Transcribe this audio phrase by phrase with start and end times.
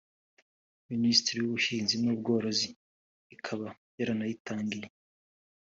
[0.91, 2.67] Minisiteri y’Ubuhinzi n’Ubworozi
[3.35, 3.67] ikaba
[3.97, 4.87] yaranayitangiye